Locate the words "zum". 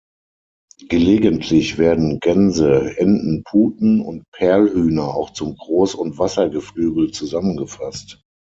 5.29-5.53